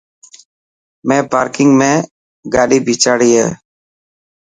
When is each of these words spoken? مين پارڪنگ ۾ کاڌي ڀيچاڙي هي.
مين 1.07 1.23
پارڪنگ 1.31 1.71
۾ 1.81 1.91
کاڌي 2.53 2.77
ڀيچاڙي 2.87 3.29
هي. 3.39 3.47